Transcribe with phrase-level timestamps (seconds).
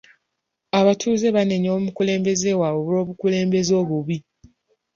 [0.79, 4.17] Abatuuze baanenya omukulembeze waabwe olw'obukulembeze obubi.